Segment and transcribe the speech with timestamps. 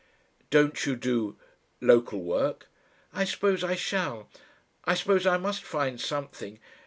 [0.49, 1.37] "Don't you do
[1.79, 2.65] local work?"
[3.13, 4.27] "I suppose I shall.
[4.83, 6.57] I suppose I must find something.